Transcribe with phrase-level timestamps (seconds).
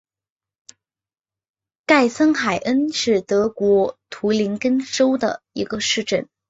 [1.85, 6.27] 盖森海恩是德国图林根州的一个市镇。